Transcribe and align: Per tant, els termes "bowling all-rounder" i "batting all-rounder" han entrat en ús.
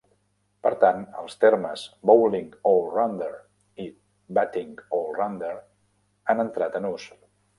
Per 0.67 0.69
tant, 0.83 1.01
els 1.23 1.35
termes 1.43 1.83
"bowling 2.09 2.47
all-rounder" 2.71 3.29
i 3.85 3.87
"batting 4.39 4.73
all-rounder" 5.01 5.53
han 6.33 6.45
entrat 6.47 6.81
en 6.81 6.91
ús. 6.93 7.07